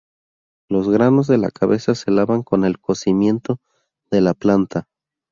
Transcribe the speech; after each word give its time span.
Los 0.67 0.89
granos 0.89 1.27
de 1.27 1.37
la 1.37 1.51
cabeza 1.51 1.93
se 1.93 2.09
lavan 2.09 2.41
con 2.41 2.65
el 2.65 2.79
cocimiento 2.79 3.59
de 4.09 4.21
la 4.21 4.33
planta. 4.33 4.87